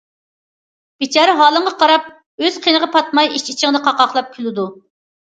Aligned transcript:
بىچارە 1.01 1.33
ھالىڭغا 1.41 1.73
قاراپ 1.83 2.07
ئۆز 2.45 2.57
قىنىغا 2.63 2.87
پاتماي 2.95 3.29
ئىچ- 3.35 3.51
ئىچىدىن 3.53 3.77
قاقاقلاپ 3.89 4.33
كۈلىدۇ. 4.39 4.65